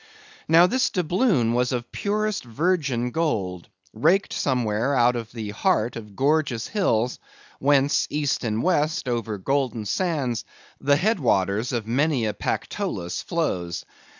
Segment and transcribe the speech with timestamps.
[0.47, 6.15] Now this doubloon was of purest, virgin gold, raked somewhere out of the heart of
[6.15, 7.19] gorgeous hills,
[7.59, 10.43] whence, east and west, over golden sands,
[10.79, 13.85] the head waters of many a Pactolus flows.